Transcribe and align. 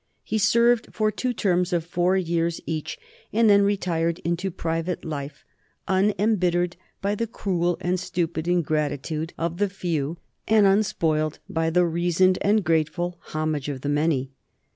He 0.23 0.39
served 0.39 0.87
for 0.91 1.11
two 1.11 1.31
terms 1.31 1.71
of 1.71 1.85
four 1.85 2.17
years 2.17 2.59
each, 2.65 2.97
and 3.31 3.47
then 3.47 3.61
retired 3.61 4.17
into 4.25 4.49
private 4.49 5.05
life, 5.05 5.45
unembittered 5.87 6.75
by 7.03 7.13
the 7.13 7.27
cruel 7.27 7.77
and 7.81 7.99
stupid 7.99 8.47
ingratitude 8.47 9.31
of 9.37 9.57
the 9.57 9.69
few 9.69 10.17
and 10.47 10.65
unspoiled 10.65 11.37
by 11.47 11.69
the 11.69 11.85
reasoned 11.85 12.39
and 12.41 12.63
grateful 12.63 13.19
homage 13.25 13.69
of 13.69 13.81
the 13.81 13.89
many. 13.89 14.31